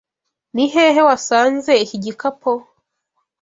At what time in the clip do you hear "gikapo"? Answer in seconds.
2.05-2.51